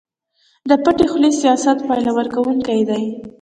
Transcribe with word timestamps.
د 0.69 0.71
پټې 0.83 1.05
خولې 1.11 1.29
سياست 1.41 1.77
پايله 1.87 2.11
ورکوونکی 2.19 2.79
دی. 2.89 3.03